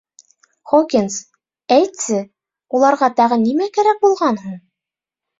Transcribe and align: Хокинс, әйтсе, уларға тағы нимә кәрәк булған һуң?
Хокинс, 0.69 1.17
әйтсе, 1.75 2.21
уларға 2.79 3.09
тағы 3.19 3.37
нимә 3.43 3.67
кәрәк 3.75 4.01
булған 4.07 4.41
һуң? 4.47 4.57